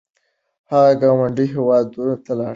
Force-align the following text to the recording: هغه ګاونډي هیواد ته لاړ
هغه 0.71 0.91
ګاونډي 1.01 1.45
هیواد 1.55 1.85
ته 2.25 2.31
لاړ 2.37 2.49